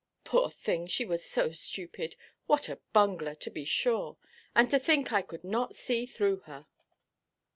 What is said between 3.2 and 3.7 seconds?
to be